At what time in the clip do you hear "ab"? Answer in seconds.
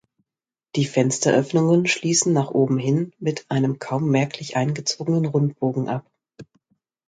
5.89-6.09